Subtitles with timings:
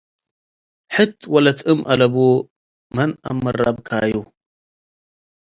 [0.95, 2.15] ሕት ወለት እም አለቡ፡
[2.95, 4.11] መን አምሩ ብካዩ”